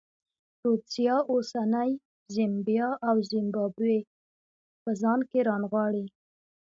رودزیا 0.63 1.15
اوسنۍ 1.31 1.91
زیمبیا 2.33 2.87
او 3.07 3.15
زیمبابوې 3.29 3.99
په 4.81 4.89
ځان 5.01 5.19
کې 5.29 5.39
رانغاړي. 5.47 6.05